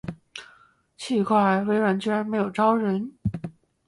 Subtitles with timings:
[0.97, 3.13] 奇怪，微软居然没有招人